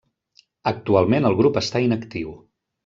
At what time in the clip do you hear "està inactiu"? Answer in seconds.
1.63-2.35